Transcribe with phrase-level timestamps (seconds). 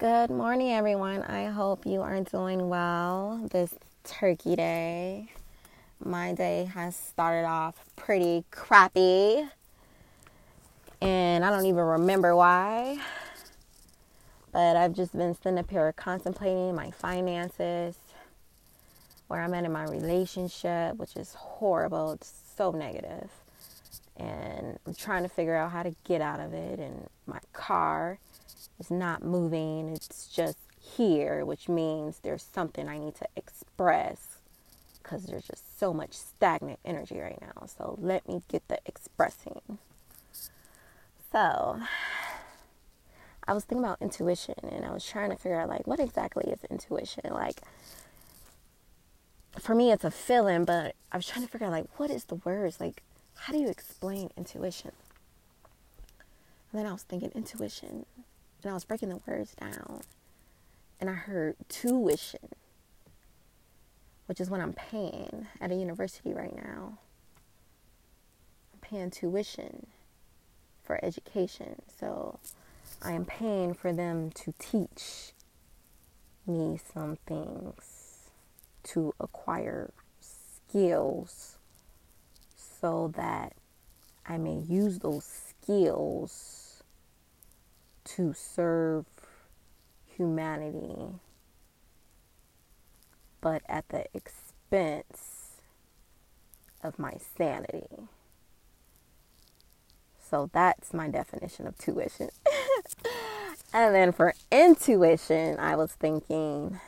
[0.00, 1.24] Good morning, everyone.
[1.24, 5.28] I hope you are doing well this turkey day.
[6.02, 9.46] My day has started off pretty crappy,
[11.02, 12.96] and I don't even remember why.
[14.52, 17.98] But I've just been sitting up here contemplating my finances,
[19.28, 22.12] where I'm at in my relationship, which is horrible.
[22.12, 23.30] It's so negative.
[24.16, 26.78] And I'm trying to figure out how to get out of it.
[26.78, 28.18] And my car
[28.80, 34.38] is not moving, it's just here, which means there's something I need to express
[35.02, 37.66] because there's just so much stagnant energy right now.
[37.66, 39.78] So let me get the expressing.
[41.32, 41.80] So
[43.46, 46.50] I was thinking about intuition and I was trying to figure out like what exactly
[46.50, 47.32] is intuition?
[47.32, 47.60] Like
[49.58, 52.24] for me it's a feeling, but I was trying to figure out like what is
[52.24, 52.80] the words?
[52.80, 53.02] Like
[53.36, 54.92] how do you explain intuition?
[56.72, 58.06] And then I was thinking intuition
[58.64, 60.02] and I was breaking the words down
[61.00, 62.48] and I heard tuition,
[64.26, 66.98] which is what I'm paying at a university right now.
[68.72, 69.86] I'm paying tuition
[70.82, 71.82] for education.
[71.98, 72.38] So
[73.02, 75.32] I am paying for them to teach
[76.46, 78.30] me some things
[78.82, 81.56] to acquire skills
[82.56, 83.54] so that
[84.26, 86.69] I may use those skills
[88.04, 89.06] to serve
[90.04, 91.14] humanity,
[93.40, 95.60] but at the expense
[96.82, 98.08] of my sanity.
[100.18, 102.28] So that's my definition of tuition.
[103.72, 106.78] and then for intuition, I was thinking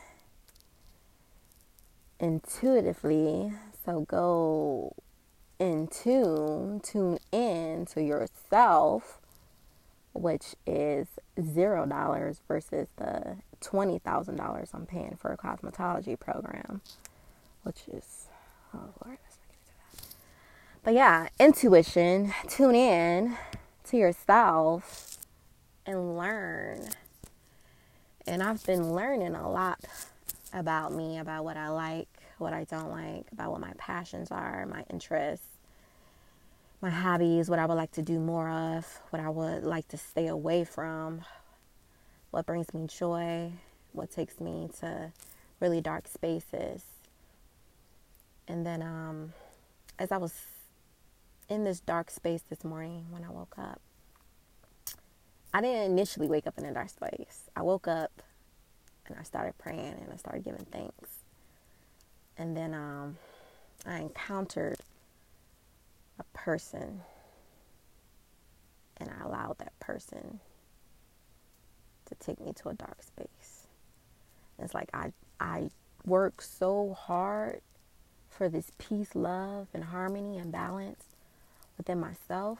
[2.20, 3.52] intuitively.
[3.84, 4.94] So go
[5.58, 9.21] in tune, tune in to yourself
[10.12, 11.08] which is
[11.40, 16.82] zero dollars versus the twenty thousand dollars I'm paying for a cosmetology program,
[17.62, 18.26] which is
[18.74, 20.16] oh lord, let's not get into that.
[20.84, 22.32] But yeah, intuition.
[22.48, 23.36] Tune in
[23.84, 25.18] to yourself
[25.86, 26.88] and learn.
[28.26, 29.80] And I've been learning a lot
[30.52, 32.08] about me, about what I like,
[32.38, 35.46] what I don't like, about what my passions are, my interests
[36.82, 39.96] my hobbies, what I would like to do more of, what I would like to
[39.96, 41.22] stay away from,
[42.32, 43.52] what brings me joy,
[43.92, 45.12] what takes me to
[45.60, 46.82] really dark spaces.
[48.48, 49.32] And then um,
[49.96, 50.34] as I was
[51.48, 53.80] in this dark space this morning when I woke up,
[55.54, 57.44] I didn't initially wake up in a dark space.
[57.54, 58.10] I woke up
[59.06, 61.10] and I started praying and I started giving thanks.
[62.36, 63.18] And then um,
[63.86, 64.78] I encountered
[66.22, 67.02] a person
[68.98, 70.40] and I allowed that person
[72.06, 73.66] to take me to a dark space.
[74.58, 75.70] It's like I I
[76.04, 77.60] work so hard
[78.30, 81.04] for this peace, love, and harmony and balance
[81.76, 82.58] within myself.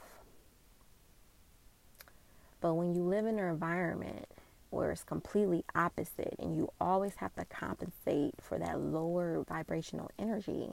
[2.60, 4.26] But when you live in an environment
[4.70, 10.70] where it's completely opposite and you always have to compensate for that lower vibrational energy,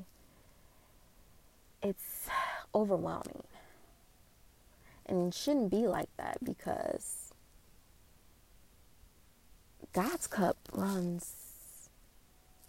[1.82, 2.30] it's
[2.74, 3.44] overwhelming.
[5.06, 7.32] And it shouldn't be like that because
[9.94, 11.34] God's cup runs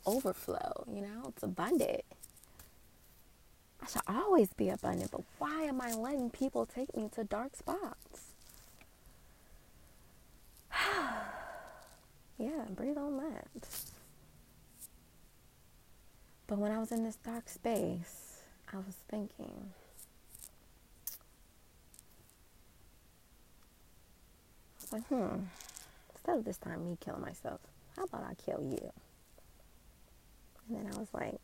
[0.07, 2.03] overflow, you know, it's abundant.
[3.83, 7.57] I should always be abundant, but why am I letting people take me to dark
[7.57, 8.33] spots?
[12.39, 13.47] yeah, breathe on that.
[16.47, 19.71] But when I was in this dark space, I was thinking,
[24.93, 25.41] like, hmm,
[26.15, 27.61] instead of this time me killing myself,
[27.97, 28.93] how about I kill you?
[30.69, 31.41] And then I was like,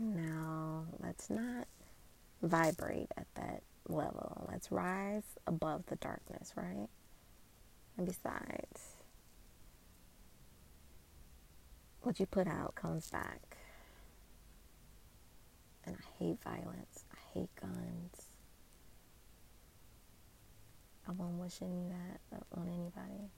[0.00, 1.66] no, let's not
[2.42, 4.46] vibrate at that level.
[4.50, 6.88] Let's rise above the darkness, right?
[7.96, 8.96] And besides,
[12.02, 13.56] what you put out comes back.
[15.84, 17.04] And I hate violence.
[17.12, 18.31] I hate guns.
[21.12, 21.88] I won't wish any
[22.30, 23.28] that on anybody.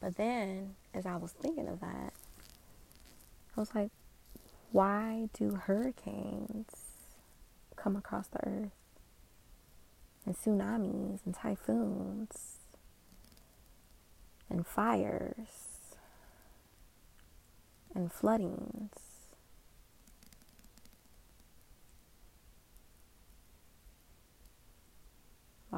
[0.00, 2.12] But then, as I was thinking of that,
[3.56, 3.90] I was like,
[4.70, 6.70] why do hurricanes
[7.74, 8.70] come across the earth?
[10.24, 12.58] And tsunamis and typhoons
[14.48, 15.96] and fires
[17.92, 19.11] and floodings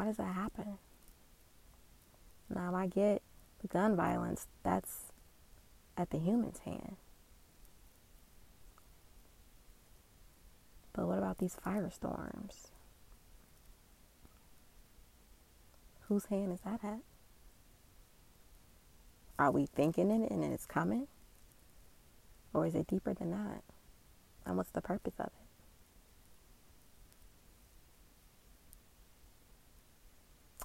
[0.04, 0.76] Why does that happen?
[2.54, 3.22] Now I get
[3.62, 5.04] The gun violence, that's
[5.96, 6.96] at the human's hand.
[10.92, 12.68] But what about these firestorms?
[16.08, 17.00] Whose hand is that at?
[19.38, 21.08] Are we thinking it and it's coming?
[22.52, 23.62] Or is it deeper than that?
[24.44, 25.43] And what's the purpose of it?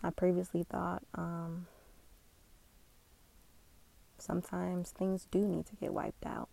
[0.03, 1.67] I previously thought um,
[4.17, 6.49] sometimes things do need to get wiped out.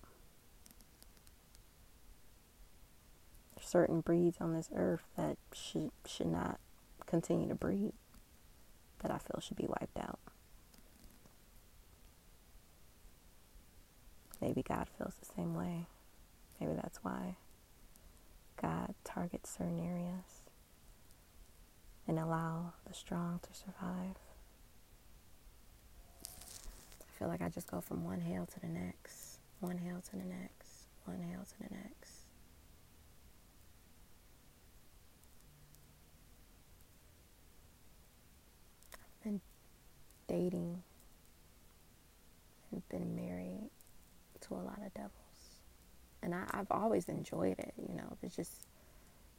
[3.66, 6.60] certain breeds on this earth that should should not
[7.06, 7.92] continue to breed
[9.00, 10.18] that I feel should be wiped out.
[14.40, 15.86] Maybe God feels the same way.
[16.60, 17.36] Maybe that's why
[18.60, 20.35] God targets certain areas
[22.08, 24.16] and allow the strong to survive.
[26.24, 30.16] I feel like I just go from one hell to the next, one hell to
[30.16, 32.12] the next, one hell to the next.
[38.94, 39.40] I've been
[40.28, 40.82] dating
[42.70, 43.70] and been married
[44.42, 45.12] to a lot of devils.
[46.22, 48.66] And I, I've always enjoyed it, you know, there's just,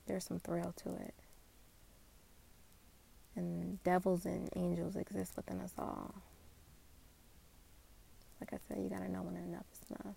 [0.07, 1.13] there's some thrill to it.
[3.37, 6.15] And devils and angels exist within us all.
[8.41, 10.15] Like I said, you gotta know when enough is enough.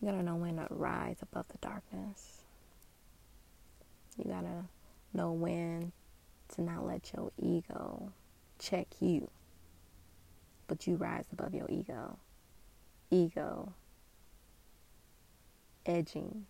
[0.00, 2.38] You gotta know when to rise above the darkness.
[4.16, 4.64] You gotta
[5.12, 5.92] know when
[6.54, 8.10] to not let your ego
[8.58, 9.28] check you,
[10.66, 12.18] but you rise above your ego.
[13.10, 13.74] Ego
[15.84, 16.46] edging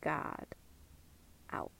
[0.00, 0.46] God
[1.52, 1.70] out.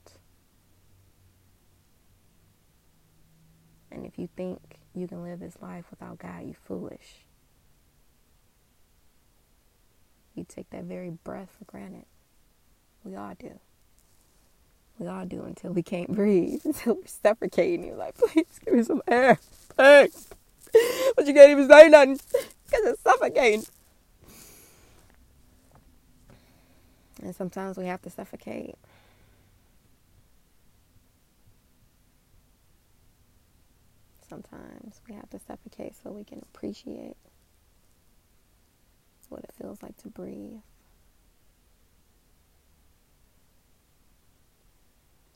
[3.92, 4.60] And if you think
[4.94, 7.24] you can live this life without God, you're foolish.
[10.34, 12.06] You take that very breath for granted.
[13.04, 13.58] We all do.
[14.98, 17.84] We all do until we can't breathe, until we're suffocating.
[17.86, 19.38] You're like, please give me some air.
[19.76, 20.28] Thanks.
[21.16, 22.18] But you can't even say nothing
[22.66, 23.64] because it's suffocating.
[27.22, 28.76] And sometimes we have to suffocate.
[34.32, 37.16] Sometimes we have to suffocate so we can appreciate
[39.28, 40.60] what it feels like to breathe.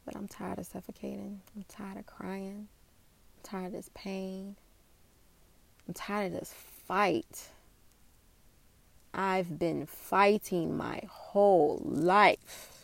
[0.06, 1.43] But I'm tired of suffocating.
[1.54, 2.69] I'm tired of crying.
[3.37, 4.56] I'm tired of this pain.
[5.87, 6.54] I'm tired of this
[6.88, 7.50] fight.
[9.12, 12.75] I've been fighting my whole life.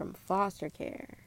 [0.00, 1.18] From foster care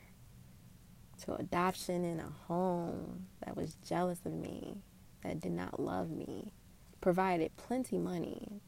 [1.22, 4.78] to adoption in a home that was jealous of me,
[5.24, 6.52] that did not love me,
[7.00, 8.62] provided plenty money,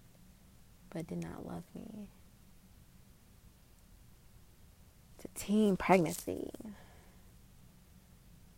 [0.92, 2.08] but did not love me.
[5.22, 6.52] To teen pregnancy,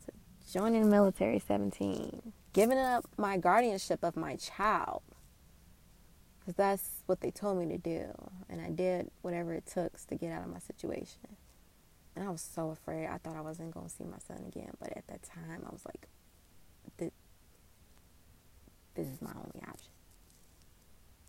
[0.06, 0.12] to
[0.52, 5.02] joining the military 17, giving up my guardianship of my child,
[6.40, 8.10] because that's what they told me to do,
[8.50, 11.37] and I did whatever it took to get out of my situation.
[12.18, 13.06] And I was so afraid.
[13.06, 14.72] I thought I wasn't going to see my son again.
[14.80, 16.08] But at that time, I was like,
[16.98, 17.12] this,
[18.96, 19.92] this is my only option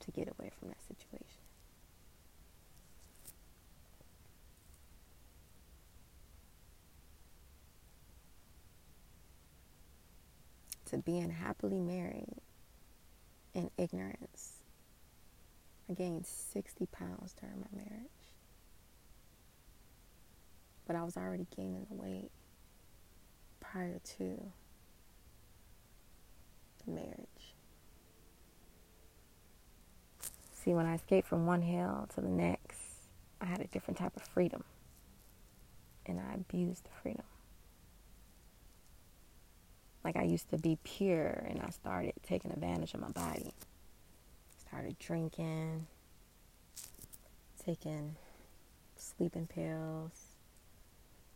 [0.01, 1.43] to get away from that situation.
[10.87, 12.41] To being happily married
[13.53, 14.55] in ignorance.
[15.91, 18.18] I gained 60 pounds during my marriage
[20.89, 22.31] but I was already gaining the weight
[23.61, 24.43] prior to
[26.85, 27.55] the marriage.
[30.51, 32.81] See, when I escaped from one hell to the next,
[33.41, 34.65] I had a different type of freedom.
[36.07, 37.25] And I abused the freedom.
[40.03, 43.53] Like I used to be pure and I started taking advantage of my body.
[44.57, 45.87] Started drinking,
[47.63, 48.17] taking
[48.97, 50.28] sleeping pills,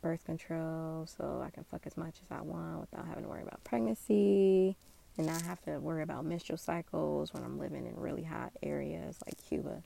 [0.02, 3.42] birth control so I can fuck as much as I want without having to worry
[3.42, 4.76] about pregnancy
[5.16, 9.16] and not have to worry about menstrual cycles when I'm living in really hot areas
[9.24, 9.82] like Cuba.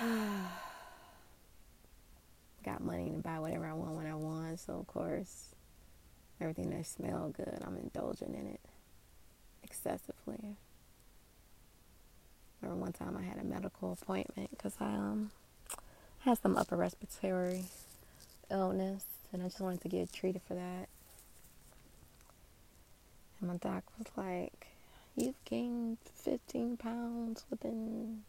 [2.64, 5.46] Got money to buy whatever I want when I want, so of course,
[6.40, 8.60] everything that smells good, I'm indulging in it
[9.62, 10.56] excessively.
[12.60, 15.30] Remember one time I had a medical appointment because I um
[16.20, 17.64] had some upper respiratory
[18.52, 20.88] illness, and I just wanted to get treated for that.
[23.40, 24.68] And my doc was like,
[25.16, 28.22] You've gained 15 pounds within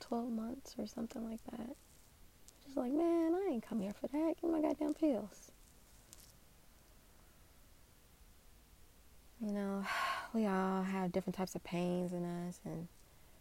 [0.00, 1.74] 12 months or something like that.
[2.64, 4.34] Just like, man, I ain't come here for that.
[4.40, 5.50] Give me my goddamn pills.
[9.40, 9.84] You know,
[10.34, 12.88] we all have different types of pains in us, and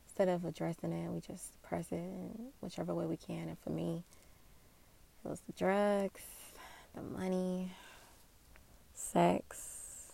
[0.08, 3.50] instead of addressing it, we just press it in whichever way we can.
[3.50, 4.04] And for me,
[5.26, 6.22] it was the drugs,
[6.94, 7.74] the money,
[8.94, 10.12] sex,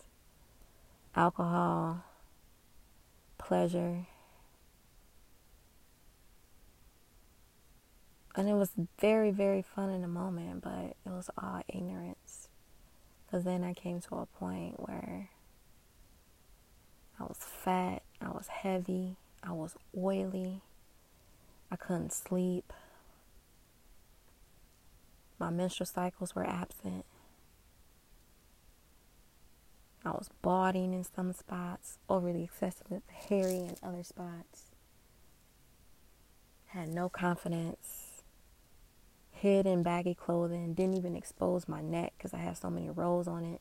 [1.14, 2.02] alcohol,
[3.36, 4.06] pleasure.
[8.34, 12.48] And it was very, very fun in the moment, but it was all ignorance.
[13.26, 15.28] Because then I came to a point where
[17.20, 20.62] I was fat, I was heavy, I was oily,
[21.70, 22.72] I couldn't sleep,
[25.42, 27.04] my menstrual cycles were absent.
[30.04, 34.70] I was balding in some spots, overly excessive hairy in other spots.
[36.66, 38.22] Had no confidence.
[39.32, 40.74] Hid in baggy clothing.
[40.74, 43.60] Didn't even expose my neck because I had so many rolls on it.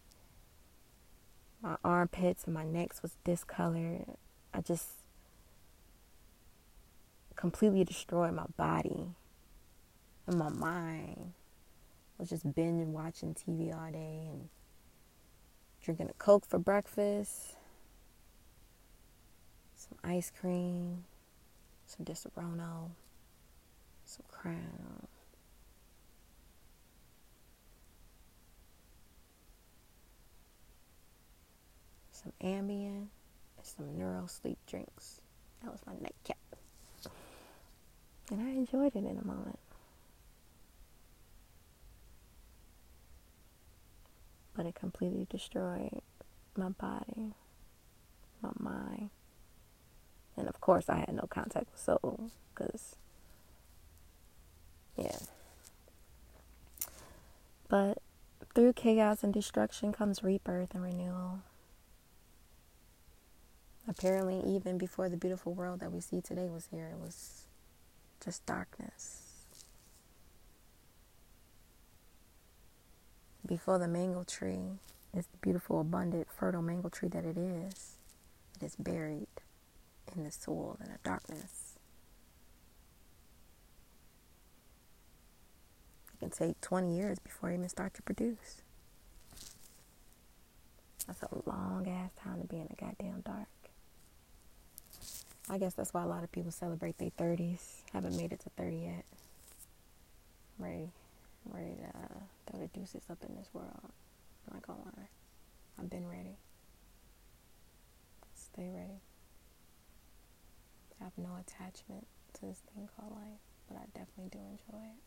[1.64, 4.06] My armpits and my necks was discolored.
[4.54, 4.90] I just
[7.36, 9.16] completely destroyed my body
[10.28, 11.34] and my mind
[12.22, 14.48] was just binging watching TV all day and
[15.84, 17.56] drinking a Coke for breakfast,
[19.76, 21.04] some ice cream,
[21.88, 22.92] some Disaronno,
[24.06, 25.08] some Crown.
[32.12, 33.08] Some Ambien
[33.58, 35.22] and some Neuro sleep drinks.
[35.64, 36.38] That was my nightcap.
[38.30, 39.58] And I enjoyed it in a moment.
[44.62, 46.04] But it completely destroyed
[46.56, 47.34] my body,
[48.44, 49.10] my mind.
[50.38, 52.96] And of course, I had no contact with soul because,
[54.96, 55.18] yeah.
[57.70, 57.98] But
[58.54, 61.40] through chaos and destruction comes rebirth and renewal.
[63.88, 67.48] Apparently, even before the beautiful world that we see today was here, it was
[68.24, 69.21] just darkness.
[73.46, 74.80] Before the mango tree
[75.16, 77.98] is the beautiful, abundant, fertile mango tree that it is,
[78.60, 79.28] it is buried
[80.16, 81.76] in the soil in the darkness.
[86.14, 88.62] It can take 20 years before it even start to produce.
[91.08, 93.48] That's a long ass time to be in the goddamn dark.
[95.50, 97.82] I guess that's why a lot of people celebrate their 30s.
[97.92, 99.06] Haven't made it to 30 yet.
[100.60, 100.92] I'm.
[101.46, 103.92] Ready to uh, throw the deuces up in this world.
[104.48, 105.08] I'm not gonna lie.
[105.80, 106.38] I've been ready.
[108.36, 109.02] Stay ready.
[111.00, 115.00] I have no attachment to this thing called life, but I definitely do enjoy it.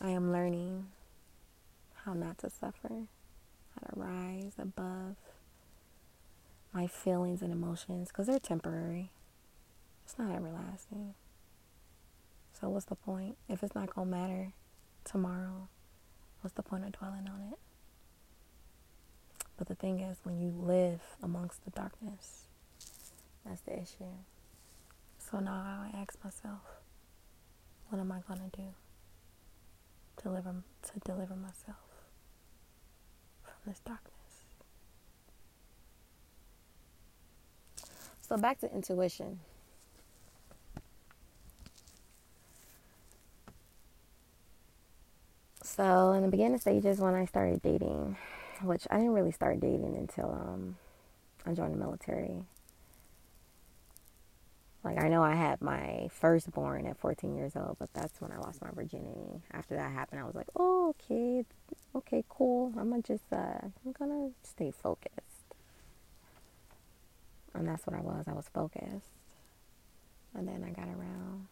[0.00, 0.86] I am learning
[2.04, 5.16] how not to suffer, how to rise above
[6.72, 9.10] my feelings and emotions because they're temporary.
[10.04, 11.14] It's not everlasting.
[12.60, 13.36] So what's the point?
[13.48, 14.52] If it's not going to matter
[15.04, 15.68] tomorrow,
[16.40, 17.58] what's the point of dwelling on it?
[19.56, 22.46] But the thing is, when you live amongst the darkness,
[23.44, 24.04] that's the issue.
[25.18, 26.60] So now I ask myself,
[27.88, 28.68] what am I going to do?
[30.22, 31.76] Deliver, to deliver myself
[33.42, 34.12] from this darkness.
[38.20, 39.40] So back to intuition.
[45.74, 48.18] So in the beginning stages, when I started dating,
[48.62, 50.76] which I didn't really start dating until um,
[51.46, 52.44] I joined the military.
[54.84, 58.36] Like I know I had my firstborn at 14 years old, but that's when I
[58.36, 59.40] lost my virginity.
[59.50, 61.46] After that happened, I was like, "Oh, okay,
[61.96, 62.74] okay, cool.
[62.76, 65.54] I'm gonna just, uh, I'm gonna stay focused."
[67.54, 68.26] And that's what I was.
[68.28, 69.08] I was focused.
[70.34, 71.46] And then I got around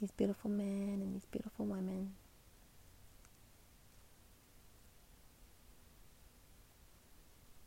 [0.00, 2.12] these beautiful men and these beautiful women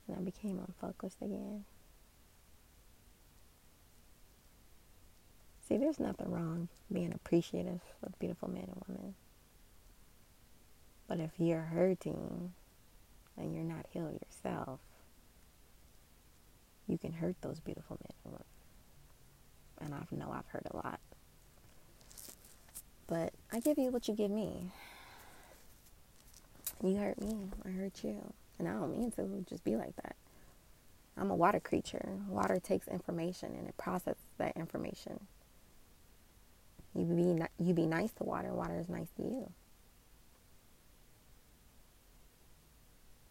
[0.09, 1.65] and I became unfocused again.
[5.67, 9.15] See, there's nothing wrong being appreciative of beautiful men and women.
[11.07, 12.53] But if you're hurting
[13.37, 14.79] and you're not healed yourself,
[16.87, 18.45] you can hurt those beautiful men and women.
[19.81, 20.99] And I know I've hurt a lot.
[23.05, 24.71] But I give you what you give me.
[26.83, 28.33] You hurt me, I hurt you.
[28.59, 30.15] And I don't mean to just be like that.
[31.17, 32.19] I'm a water creature.
[32.27, 35.19] Water takes information and it processes that information.
[36.95, 38.53] You be you be nice to water.
[38.53, 39.51] Water is nice to you.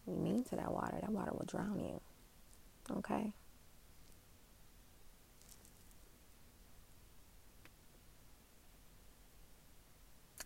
[0.07, 0.97] You mean to that water.
[1.01, 2.01] That water will drown you.
[2.97, 3.31] Okay.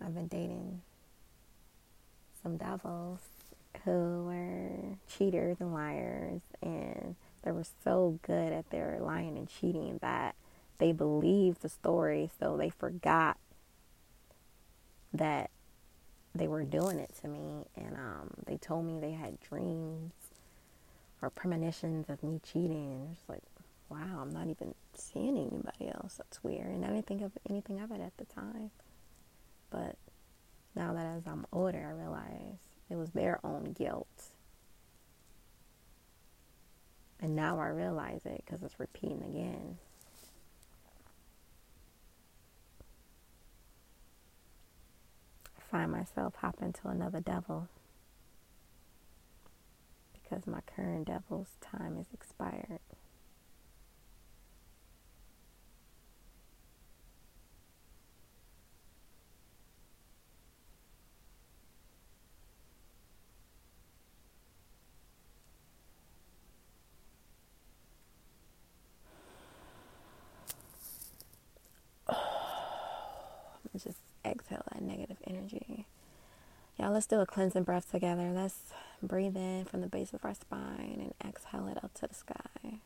[0.02, 0.82] I've been dating
[2.42, 3.20] some devils
[3.86, 10.00] who were cheaters and liars, and they were so good at their lying and cheating
[10.02, 10.36] that
[10.78, 13.38] they believed the story, so they forgot
[15.14, 15.50] that
[16.34, 17.66] they were doing it to me.
[17.76, 20.14] And um, they told me they had dreams
[21.22, 23.10] or premonitions of me cheating.
[23.12, 23.44] It's like,
[23.90, 26.16] wow, I'm not even seeing anybody else.
[26.18, 26.68] That's weird.
[26.68, 28.72] And I didn't think of anything of it at the time.
[29.70, 29.96] But
[30.76, 32.58] now that as I'm older, I realize
[32.94, 34.26] it was their own guilt.
[37.20, 39.80] And now I realize it because it's repeating again.
[45.58, 47.68] I find myself hopping to another devil
[50.14, 52.80] because my current devil's time is expired.
[73.84, 75.86] just exhale that negative energy.
[76.80, 78.32] Yeah, let's do a cleansing breath together.
[78.34, 78.60] Let's
[79.02, 82.80] breathe in from the base of our spine and exhale it up to the sky.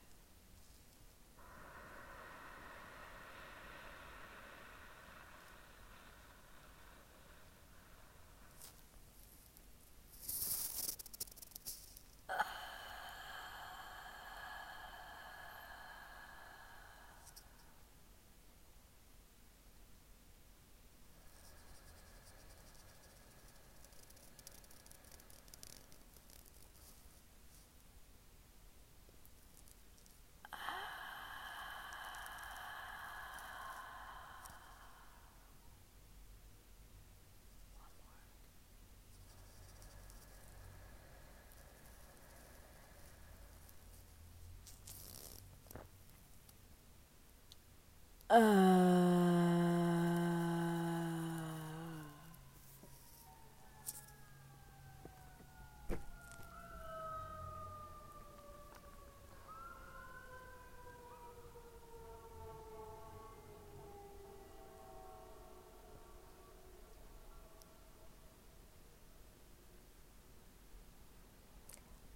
[48.30, 48.36] Uh,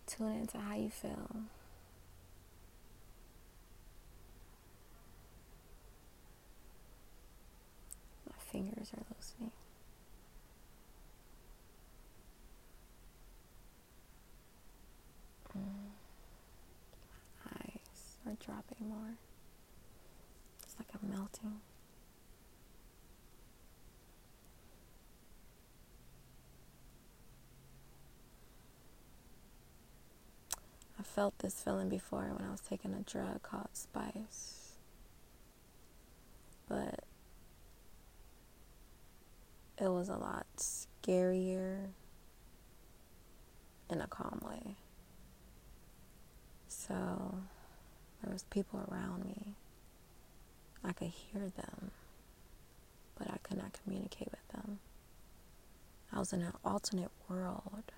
[0.06, 1.30] tune into how you feel.
[8.52, 9.52] Fingers are loosening.
[15.58, 15.92] Mm.
[17.46, 19.16] My eyes are dropping more.
[20.64, 21.60] It's like I'm melting.
[31.00, 34.74] I felt this feeling before when I was taking a drug called Spice.
[36.70, 37.01] But
[39.82, 41.88] it was a lot scarier
[43.90, 44.76] in a calm way.
[46.68, 46.94] So
[48.22, 49.56] there was people around me.
[50.84, 51.92] I could hear them,
[53.18, 54.80] but I could not communicate with them.
[56.14, 57.92] I was in an alternate world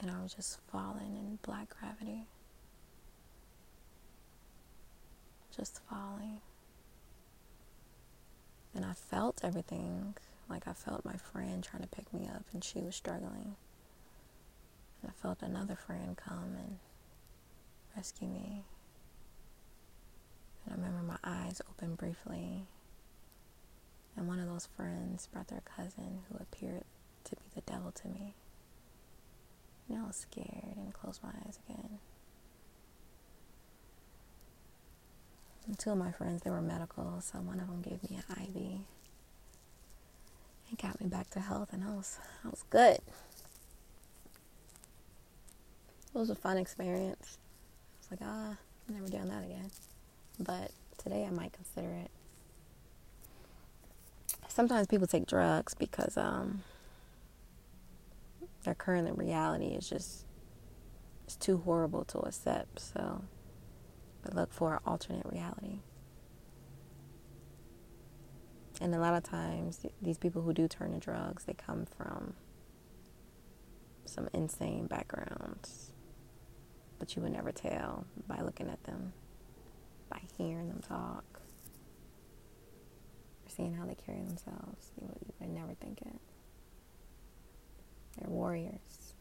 [0.00, 2.28] and I was just falling in black gravity.
[5.56, 6.40] Just falling.
[8.74, 10.14] And I felt everything
[10.48, 13.56] like I felt my friend trying to pick me up and she was struggling.
[15.02, 16.78] And I felt another friend come and
[17.96, 18.64] rescue me.
[20.64, 22.66] And I remember my eyes opened briefly.
[24.16, 26.84] And one of those friends brought their cousin who appeared
[27.24, 28.34] to be the devil to me.
[29.88, 31.98] And I was scared and closed my eyes again.
[35.66, 38.42] And two of my friends, they were medical, so one of them gave me an
[38.42, 38.80] IV
[40.70, 42.98] it got me back to health and I was I was good.
[46.14, 47.38] It was a fun experience.
[47.38, 48.56] I was like, ah,
[48.88, 49.70] I'm never doing that again.
[50.40, 52.10] But today I might consider it.
[54.48, 56.62] Sometimes people take drugs because um,
[58.64, 60.24] their current reality is just
[61.24, 62.80] it's too horrible to accept.
[62.80, 63.22] So,
[64.22, 65.80] but look for an alternate reality.
[68.80, 72.34] And a lot of times, these people who do turn to drugs, they come from
[74.04, 75.90] some insane backgrounds.
[76.98, 79.12] But you would never tell by looking at them,
[80.08, 81.24] by hearing them talk,
[83.44, 84.92] or seeing how they carry themselves.
[85.00, 86.20] You would, you would never think it.
[88.18, 89.14] They're warriors,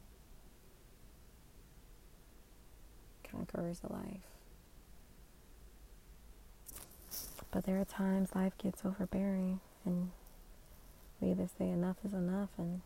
[3.30, 4.37] conquerors of life.
[7.51, 10.12] But there are times life gets overbearing, and
[11.19, 12.81] we either say enough is enough and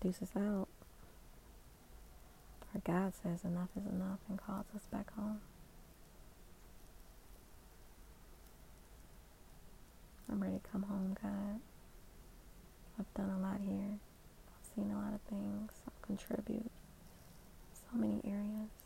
[0.00, 0.68] deuces out.
[2.74, 5.40] Or God says enough is enough and calls us back home.
[10.30, 11.60] I'm ready to come home, God.
[12.98, 13.98] I've done a lot here.
[14.48, 15.72] I've seen a lot of things.
[15.86, 16.70] I've contributed
[17.72, 18.83] so many areas.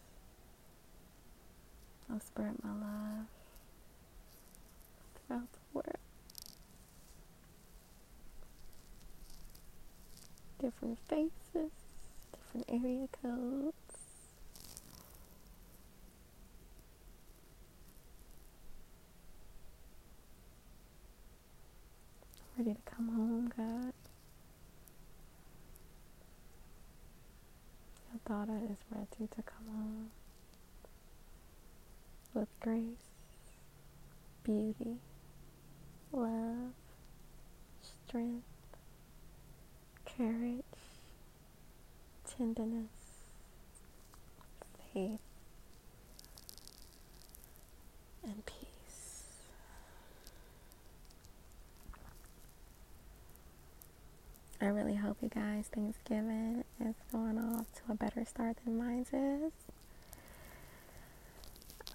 [2.13, 3.27] I've spread my love
[5.27, 5.97] throughout the world.
[10.61, 11.71] Different faces,
[12.33, 13.75] different area codes.
[22.57, 23.93] Ready to come home, God.
[28.11, 30.11] Your daughter is ready to come home
[32.39, 33.11] with grace,
[34.45, 34.99] beauty,
[36.13, 36.71] love,
[38.07, 38.45] strength,
[40.07, 40.63] courage,
[42.37, 42.87] tenderness,
[44.95, 45.19] faith,
[48.23, 49.25] and peace.
[54.61, 59.05] I really hope you guys Thanksgiving is going off to a better start than mine
[59.13, 59.68] is.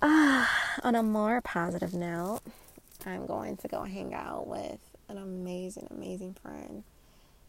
[0.83, 2.41] On a more positive note,
[3.05, 6.83] I'm going to go hang out with an amazing, amazing friend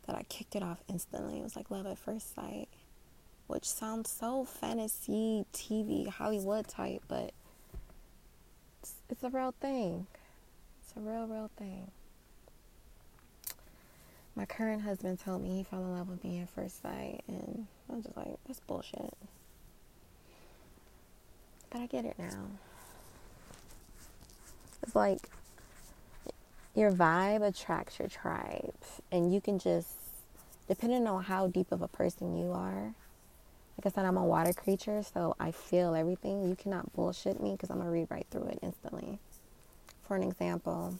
[0.06, 1.40] that I kicked it off instantly.
[1.40, 2.68] It was like love at first sight,
[3.48, 7.32] which sounds so fantasy, TV, Hollywood type, but
[8.80, 10.06] it's, it's a real thing.
[10.80, 11.90] It's a real, real thing.
[14.36, 17.66] My current husband told me he fell in love with me at first sight, and
[17.90, 19.12] I was just like, that's bullshit.
[21.74, 22.46] But I get it now.
[24.84, 25.28] It's like
[26.76, 28.76] your vibe attracts your tribe,
[29.10, 29.88] and you can just,
[30.68, 32.94] depending on how deep of a person you are.
[33.76, 36.48] Like I said, I'm a water creature, so I feel everything.
[36.48, 39.18] You cannot bullshit me because I'm gonna read right through it instantly.
[40.06, 40.96] For an example,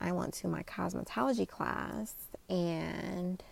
[0.00, 2.14] I went to my cosmetology class
[2.48, 3.42] and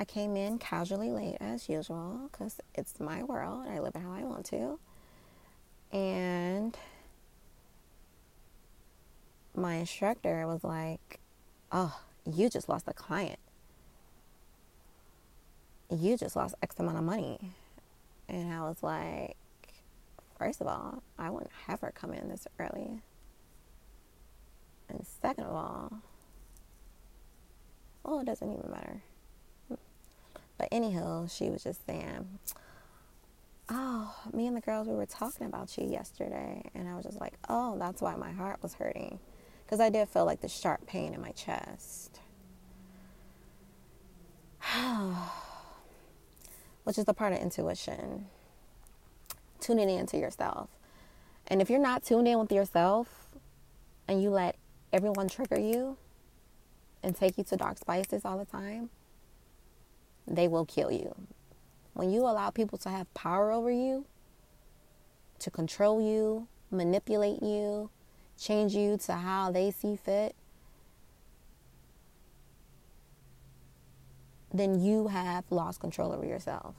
[0.00, 3.66] I came in casually late as usual because it's my world.
[3.68, 4.78] I live how I want to.
[5.92, 6.74] And
[9.54, 11.20] my instructor was like,
[11.70, 13.38] Oh, you just lost a client.
[15.90, 17.52] You just lost X amount of money.
[18.26, 19.36] And I was like,
[20.38, 23.02] First of all, I wouldn't have her come in this early.
[24.88, 25.92] And second of all,
[28.02, 29.02] well, it doesn't even matter.
[30.60, 32.38] But anyhow, she was just saying,
[33.70, 36.70] Oh, me and the girls, we were talking about you yesterday.
[36.74, 39.20] And I was just like, Oh, that's why my heart was hurting.
[39.64, 42.20] Because I did feel like the sharp pain in my chest.
[46.84, 48.26] Which is the part of intuition.
[49.60, 50.68] Tuning into yourself.
[51.46, 53.30] And if you're not tuned in with yourself
[54.06, 54.56] and you let
[54.92, 55.96] everyone trigger you
[57.02, 58.90] and take you to dark spaces all the time,
[60.26, 61.14] they will kill you.
[61.94, 64.06] When you allow people to have power over you,
[65.40, 67.90] to control you, manipulate you,
[68.38, 70.34] change you to how they see fit,
[74.52, 76.74] then you have lost control over yourself.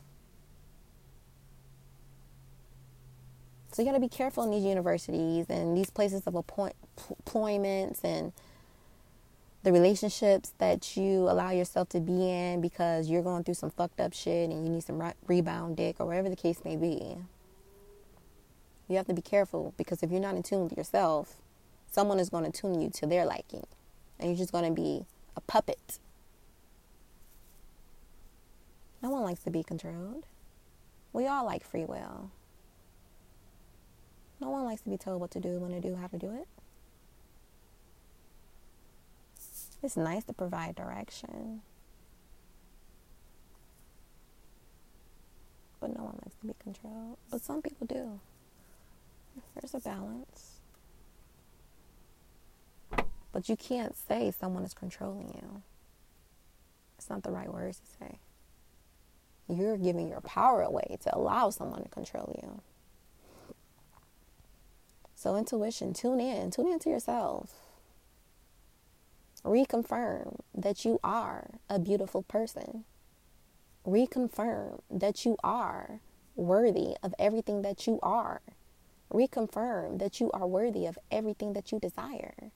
[3.72, 6.76] So you got to be careful in these universities and these places of appoint-
[8.04, 8.34] and
[9.64, 14.00] the relationships that you allow yourself to be in because you're going through some fucked
[14.00, 17.16] up shit and you need some rebound dick or whatever the case may be.
[18.88, 21.36] You have to be careful because if you're not in tune with yourself,
[21.92, 23.66] someone is going to tune you to their liking
[24.20, 26.00] and you're just going to be a puppet.
[29.02, 30.26] No one likes to be controlled.
[31.14, 32.32] We all like free will.
[34.40, 36.32] No one likes to be told what to do, when to do, how to do
[36.32, 36.48] it.
[39.84, 41.62] It's nice to provide direction.
[45.80, 47.18] But no one likes to be controlled.
[47.32, 48.20] But some people do.
[49.56, 50.60] There's a balance.
[53.32, 55.64] But you can't say someone is controlling you.
[56.98, 58.20] It's not the right words to say.
[59.48, 62.62] You're giving your power away to allow someone to control you.
[65.16, 67.71] So, intuition, tune in, tune into yourself.
[69.44, 72.84] Reconfirm that you are a beautiful person.
[73.86, 76.00] Reconfirm that you are
[76.36, 78.42] worthy of everything that you are.
[79.12, 82.52] Reconfirm that you are worthy of everything that you desire.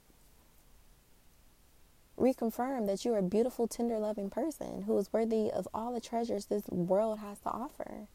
[2.17, 6.45] Reconfirm that you're a beautiful, tender, loving person who is worthy of all the treasures
[6.45, 8.08] this world has to offer.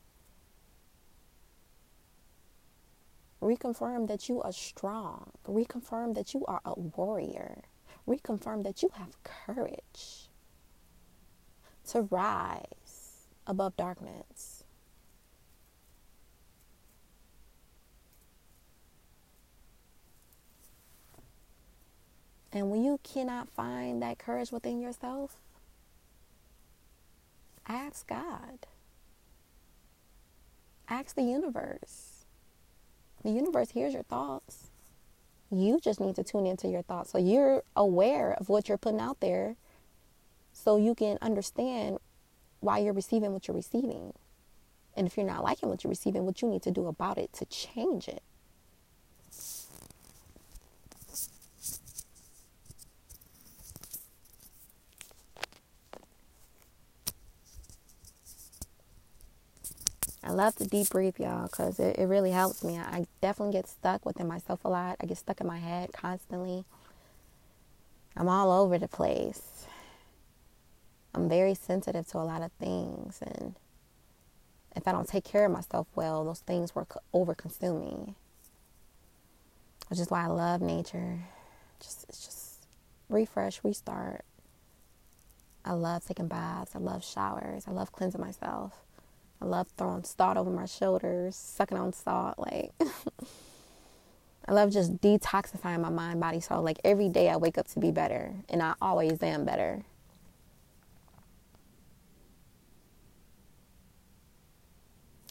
[3.42, 5.32] Reconfirm that you are strong.
[5.46, 7.64] Reconfirm that you are a warrior.
[8.08, 10.28] Reconfirm that you have courage
[11.88, 14.64] to rise above darkness.
[22.52, 25.36] And when you cannot find that courage within yourself,
[27.66, 28.66] ask God.
[30.88, 32.24] Ask the universe.
[33.22, 34.69] The universe hears your thoughts.
[35.50, 37.10] You just need to tune into your thoughts.
[37.10, 39.56] So you're aware of what you're putting out there
[40.52, 41.98] so you can understand
[42.60, 44.12] why you're receiving what you're receiving.
[44.96, 47.32] And if you're not liking what you're receiving, what you need to do about it
[47.34, 48.22] to change it.
[60.30, 62.78] I love to deep breathe, y'all, because it, it really helps me.
[62.78, 64.94] I definitely get stuck within myself a lot.
[65.00, 66.64] I get stuck in my head constantly.
[68.16, 69.66] I'm all over the place.
[71.16, 73.20] I'm very sensitive to a lot of things.
[73.20, 73.56] And
[74.76, 78.14] if I don't take care of myself well, those things will over consume me.
[79.88, 81.24] Which is why I love nature.
[81.80, 82.66] Just it's just
[83.08, 84.24] refresh, restart.
[85.64, 86.76] I love taking baths.
[86.76, 87.64] I love showers.
[87.66, 88.84] I love cleansing myself.
[89.40, 92.38] I love throwing salt over my shoulders, sucking on salt.
[92.38, 92.72] Like,
[94.46, 96.62] I love just detoxifying my mind, body, soul.
[96.62, 99.84] Like, every day I wake up to be better, and I always am better.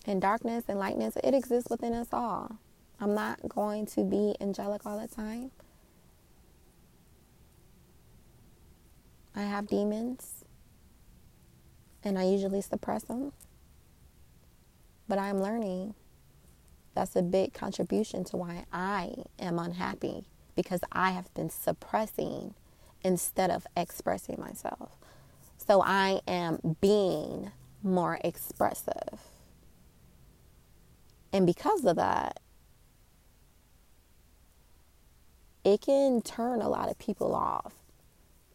[0.06, 2.58] And darkness and lightness, it exists within us all.
[3.00, 5.52] I'm not going to be angelic all the time.
[9.36, 10.44] I have demons,
[12.04, 13.34] and I usually suppress them.
[15.10, 15.96] But I'm learning
[16.94, 22.54] that's a big contribution to why I am unhappy because I have been suppressing
[23.04, 24.98] instead of expressing myself.
[25.58, 29.20] So I am being more expressive.
[31.32, 32.40] And because of that,
[35.64, 37.74] it can turn a lot of people off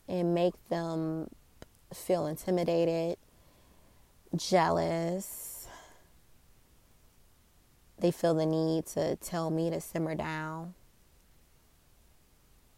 [0.09, 1.31] and make them
[1.93, 3.17] feel intimidated,
[4.37, 5.54] jealous,
[7.99, 10.75] they feel the need to tell me to simmer down.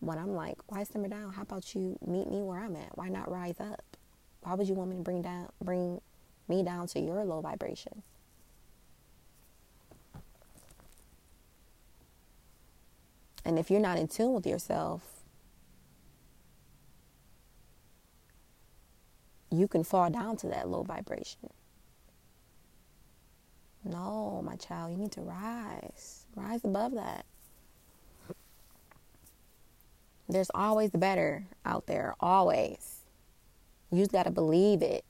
[0.00, 1.32] When I'm like, why simmer down?
[1.32, 2.96] How about you meet me where I'm at?
[2.96, 3.82] Why not rise up?
[4.42, 6.00] Why would you want me to bring down bring
[6.48, 8.02] me down to your low vibration?
[13.44, 15.02] And if you're not in tune with yourself,
[19.50, 21.50] you can fall down to that low vibration.
[23.86, 26.26] No, my child, you need to rise.
[26.34, 27.24] Rise above that.
[30.28, 33.02] There's always better out there, always.
[33.92, 35.04] You just got to believe it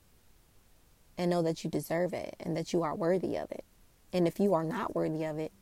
[1.17, 3.65] and know that you deserve it and that you are worthy of it.
[4.13, 5.53] And if you are not worthy of it,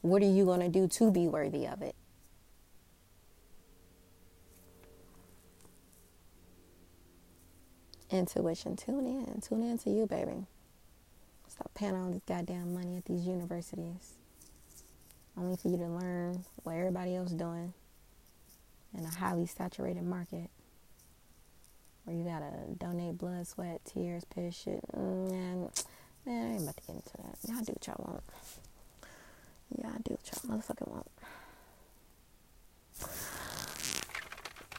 [0.00, 1.94] what are you going to do to be worthy of it?
[8.10, 9.42] Intuition, tune in.
[9.42, 10.46] Tune in to you, baby.
[11.62, 14.14] Stop paying all this goddamn money at these universities.
[15.38, 17.72] Only for you to learn what everybody else doing
[18.98, 20.50] in a highly saturated market.
[22.02, 24.80] Where you gotta donate blood, sweat, tears, piss, shit.
[24.92, 25.68] Mm, man,
[26.26, 27.38] man, I ain't about to get into that.
[27.48, 28.24] Y'all do what y'all want.
[29.78, 31.10] Y'all do what y'all motherfucking want.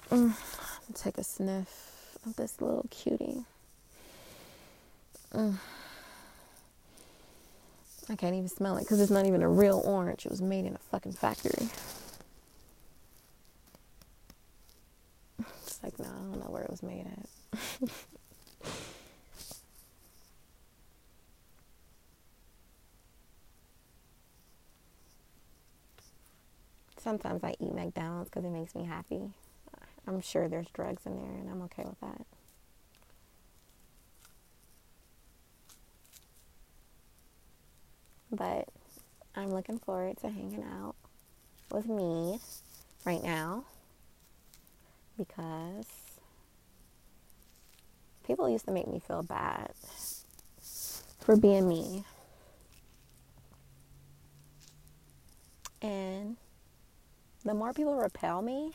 [0.10, 3.46] Mm, take a sniff of this little cutie.
[5.34, 5.58] Mm.
[8.10, 10.26] I can't even smell it because it's not even a real orange.
[10.26, 11.70] It was made in a fucking factory.
[15.39, 17.89] It's like, no, I don't know where it was made at.
[26.98, 29.32] Sometimes I eat McDonald's because it makes me happy.
[30.08, 32.26] I'm sure there's drugs in there, and I'm okay with that.
[38.34, 38.67] But
[39.36, 40.96] I'm looking forward to hanging out
[41.72, 42.39] with me
[43.06, 43.65] right now
[45.17, 45.86] because
[48.26, 49.72] people used to make me feel bad
[51.19, 52.04] for being me.
[55.84, 56.38] And
[57.46, 58.72] the more people repel me,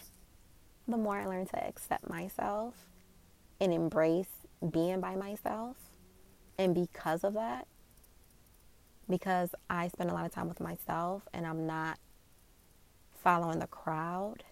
[0.87, 2.75] the more I learn to accept myself
[3.61, 4.29] and embrace
[4.71, 5.77] being by myself.
[6.59, 7.67] And because of that,
[9.09, 11.99] because I spend a lot of time with myself and I'm not
[13.23, 14.45] following the crowd,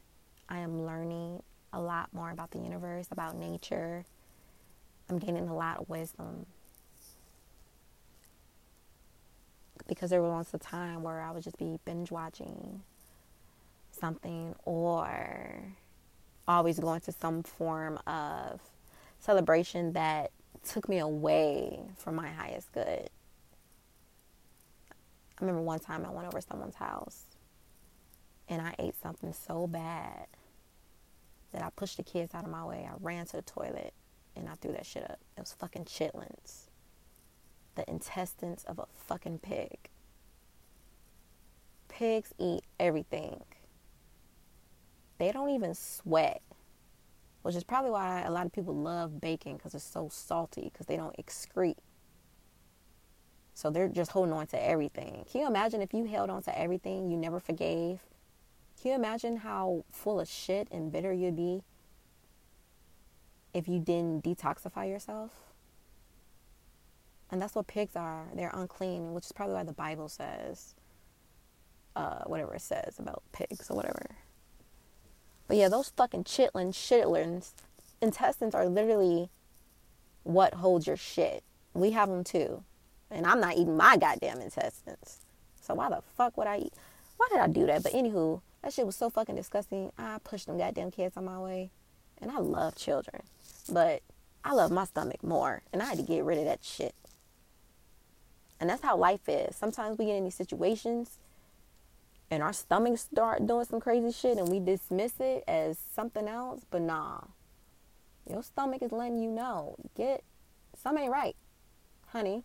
[0.49, 1.42] I am learning
[1.73, 4.05] a lot more about the universe, about nature.
[5.09, 6.47] I'm gaining a lot of wisdom.
[9.87, 12.83] Because there was once a time where I would just be binge watching
[13.92, 15.62] something or
[16.49, 18.61] always going to some form of
[19.21, 20.31] celebration that
[20.64, 23.11] took me away from my highest good.
[25.38, 27.25] I remember one time I went over someone's house
[28.49, 30.27] and I ate something so bad
[31.53, 32.88] that I pushed the kids out of my way.
[32.90, 33.92] I ran to the toilet
[34.35, 35.18] and I threw that shit up.
[35.37, 36.68] It was fucking chitlins.
[37.75, 39.90] The intestines of a fucking pig.
[41.88, 43.42] Pigs eat everything
[45.18, 46.42] they don't even sweat,
[47.42, 50.87] which is probably why a lot of people love bacon because it's so salty because
[50.87, 51.79] they don't excrete.
[53.57, 55.25] So they're just holding on to everything.
[55.33, 58.01] Can you imagine if you held on to everything you never forgave?
[58.79, 61.62] Can you imagine how full of shit and bitter you'd be
[63.55, 65.31] if you didn't detoxify yourself?
[67.31, 68.27] And that's what pigs are.
[68.35, 70.75] They're unclean, which is probably why the Bible says
[71.97, 74.16] uh, whatever it says about pigs or whatever.
[75.49, 77.53] But yeah, those fucking chitlins, shitlins,
[78.03, 79.31] intestines are literally
[80.25, 81.42] what holds your shit.
[81.73, 82.62] We have them too.
[83.11, 85.21] And I'm not eating my goddamn intestines.
[85.61, 86.73] So why the fuck would I eat?
[87.16, 87.83] Why did I do that?
[87.83, 89.92] But anywho, that shit was so fucking disgusting.
[89.97, 91.71] I pushed them goddamn kids on my way.
[92.21, 93.23] And I love children.
[93.71, 94.03] But
[94.45, 95.62] I love my stomach more.
[95.73, 96.95] And I had to get rid of that shit.
[98.59, 99.55] And that's how life is.
[99.57, 101.19] Sometimes we get in these situations
[102.31, 106.62] and our stomachs start doing some crazy shit and we dismiss it as something else,
[106.71, 107.21] but nah.
[108.29, 110.25] Your stomach is letting you know, get
[110.83, 111.37] something ain't right,
[112.09, 112.42] honey.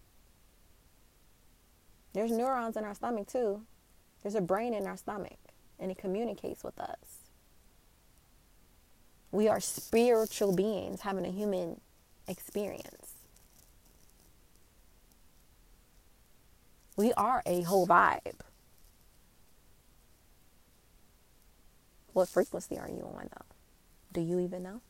[2.13, 3.61] There's neurons in our stomach too.
[4.21, 5.37] There's a brain in our stomach
[5.79, 7.29] and it communicates with us.
[9.31, 11.79] We are spiritual beings having a human
[12.27, 13.13] experience.
[16.97, 18.41] We are a whole vibe.
[22.13, 23.45] What frequency are you on though?
[24.13, 24.81] Do you even know?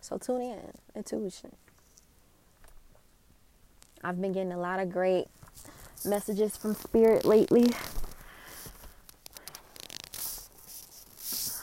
[0.00, 0.72] So tune in.
[0.96, 1.54] Intuition.
[4.02, 5.28] I've been getting a lot of great
[6.04, 7.70] messages from spirit lately.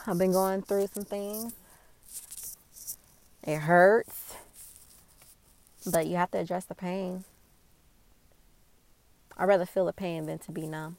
[0.05, 1.53] I've been going through some things.
[3.43, 4.35] It hurts.
[5.85, 7.23] But you have to address the pain.
[9.37, 10.97] I'd rather feel the pain than to be numb.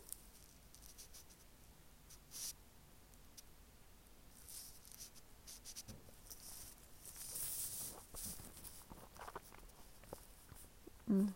[11.10, 11.28] Mm.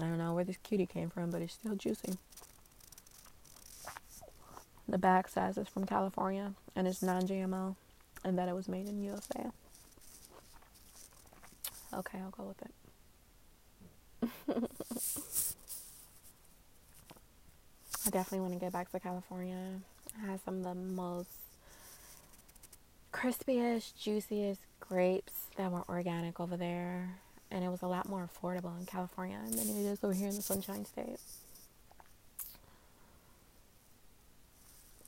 [0.00, 2.14] I don't know where this cutie came from, but it's still juicy.
[4.88, 7.76] The bag says it's from California and it's non GMO
[8.24, 9.50] and that it was made in USA.
[11.94, 12.72] Okay, I'll go with it.
[18.06, 19.80] I definitely want to get back to California.
[20.06, 21.28] It has some of the most
[23.12, 27.16] crispiest, juiciest grapes that were organic over there.
[27.50, 30.36] And it was a lot more affordable in California than it is over here in
[30.36, 31.18] the Sunshine State.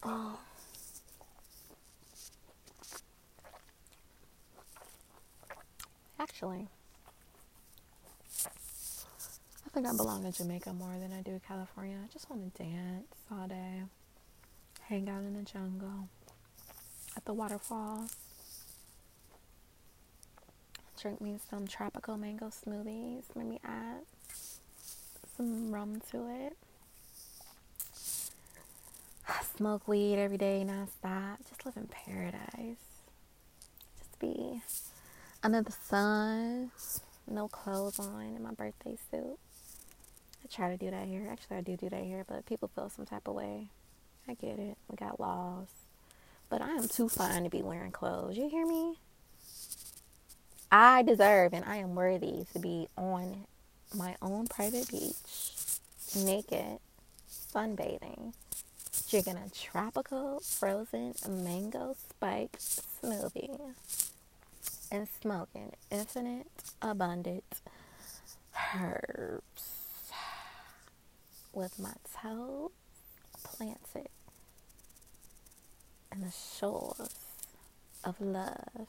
[0.03, 0.39] Oh.
[6.19, 6.67] Actually,
[8.47, 11.97] I think I belong in Jamaica more than I do California.
[12.03, 13.83] I just want to dance all day,
[14.83, 16.09] hang out in the jungle,
[17.17, 18.15] at the waterfalls
[21.01, 23.25] drink me some tropical mango smoothies.
[23.35, 24.03] Maybe add
[25.37, 26.57] some rum to it.
[29.29, 31.39] I smoke weed every day, nonstop.
[31.49, 32.77] Just live in paradise.
[33.99, 34.61] Just be
[35.43, 36.71] under the sun,
[37.27, 39.39] no clothes on, in my birthday suit.
[40.45, 41.29] I try to do that here.
[41.31, 43.69] Actually, I do do that here, but people feel some type of way.
[44.29, 44.77] I get it.
[44.89, 45.69] We got laws.
[46.49, 48.37] But I am too fine to be wearing clothes.
[48.37, 48.99] You hear me?
[50.73, 53.47] I deserve and I am worthy to be on
[53.95, 55.17] my own private beach,
[56.17, 56.79] naked,
[57.29, 58.35] sunbathing,
[59.09, 63.75] drinking a tropical frozen mango spiked smoothie,
[64.93, 66.47] and smoking infinite
[66.81, 67.61] abundant
[68.73, 70.13] herbs
[71.53, 72.71] with my toes
[73.43, 74.09] planted
[76.13, 77.17] in the shores
[78.05, 78.87] of love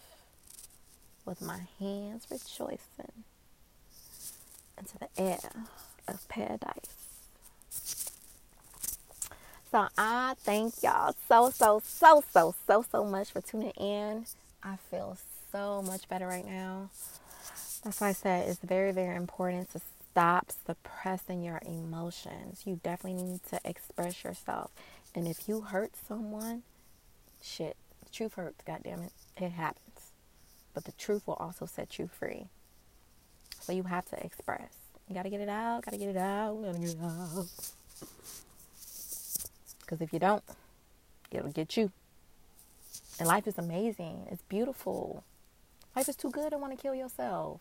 [1.32, 3.23] with my hands rejoicing
[4.77, 5.39] into the air
[6.05, 6.93] of paradise.
[9.71, 14.25] So I thank y'all so, so, so, so, so, so much for tuning in.
[14.61, 15.17] I feel
[15.53, 16.89] so much better right now.
[17.82, 19.79] That's why I said it's very, very important to
[20.11, 22.63] stop suppressing your emotions.
[22.65, 24.71] You definitely need to express yourself.
[25.15, 26.63] And if you hurt someone,
[27.41, 27.77] shit,
[28.11, 29.13] truth hurts, goddamn it.
[29.38, 29.91] It happens
[30.74, 32.47] but the truth will also set you free.
[33.59, 34.74] So you have to express.
[35.07, 37.47] You gotta get it out, gotta get it out, gotta get it out.
[39.82, 40.43] Because if you don't,
[41.32, 41.91] it'll get you.
[43.19, 45.24] And life is amazing, it's beautiful.
[45.95, 47.59] Life is too good to want to kill yourself.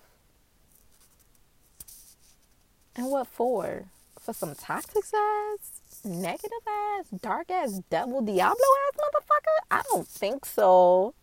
[2.94, 3.86] And what for?
[4.20, 9.58] For some toxic ass, negative ass, dark ass, devil, Diablo ass motherfucker?
[9.70, 11.14] I don't think so.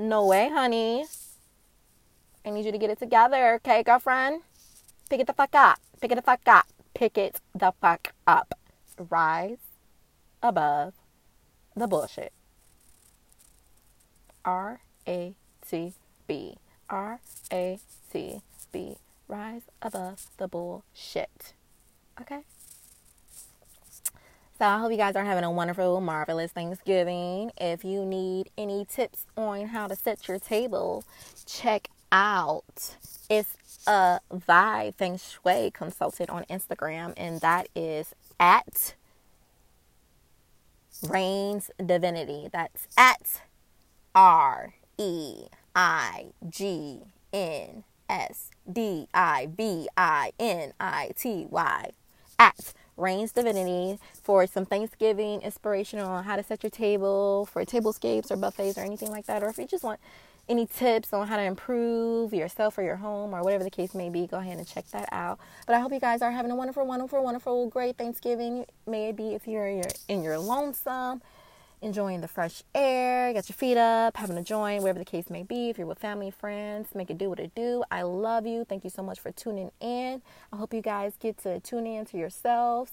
[0.00, 1.06] No way, honey.
[2.46, 4.42] I need you to get it together, okay, girlfriend?
[5.10, 5.80] Pick it the fuck up.
[6.00, 6.68] Pick it the fuck up.
[6.94, 8.54] Pick it the fuck up.
[9.10, 9.58] Rise
[10.40, 10.94] above
[11.74, 12.32] the bullshit.
[14.44, 15.34] R A
[15.68, 15.94] T
[16.28, 16.58] B.
[16.88, 17.18] R
[17.52, 17.80] A
[18.12, 18.98] T B.
[19.26, 21.54] Rise above the bullshit.
[22.20, 22.42] Okay?
[24.58, 27.52] So I hope you guys are having a wonderful, marvelous Thanksgiving.
[27.60, 31.04] If you need any tips on how to set your table,
[31.46, 32.96] check out
[33.30, 33.56] it's
[33.86, 38.96] a vibe feng shui consultant on Instagram, and that is at
[41.08, 42.48] Reigns Divinity.
[42.52, 43.42] That's at
[44.12, 45.44] R E
[45.76, 47.02] I G
[47.32, 51.90] N S D I V I N I T Y.
[52.40, 58.30] At Reigns Divinity for some Thanksgiving inspiration on how to set your table for tablescapes
[58.30, 59.42] or buffets or anything like that.
[59.42, 60.00] Or if you just want
[60.48, 64.08] any tips on how to improve yourself or your home or whatever the case may
[64.08, 65.38] be, go ahead and check that out.
[65.66, 68.64] But I hope you guys are having a wonderful, wonderful, wonderful, great Thanksgiving.
[68.86, 69.66] Maybe if you're
[70.08, 71.22] in your lonesome
[71.80, 75.42] enjoying the fresh air, got your feet up, having a joint, wherever the case may
[75.42, 75.70] be.
[75.70, 77.84] If you're with family, friends, make it do what it do.
[77.90, 78.64] I love you.
[78.64, 80.22] Thank you so much for tuning in.
[80.52, 82.92] I hope you guys get to tune in to yourselves.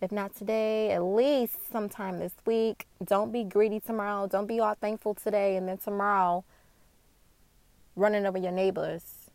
[0.00, 2.86] If not today, at least sometime this week.
[3.02, 4.26] Don't be greedy tomorrow.
[4.26, 6.44] Don't be all thankful today and then tomorrow
[7.94, 9.30] running over your neighbors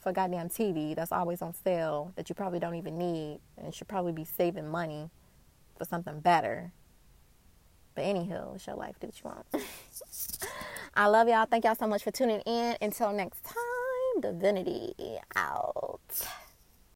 [0.00, 3.88] for goddamn TV that's always on sale that you probably don't even need and should
[3.88, 5.10] probably be saving money
[5.76, 6.70] for something better.
[7.94, 8.96] But anywho, it's your life.
[9.00, 9.66] Do what you want.
[10.94, 11.46] I love y'all.
[11.46, 12.76] Thank y'all so much for tuning in.
[12.80, 16.00] Until next time, Divinity out.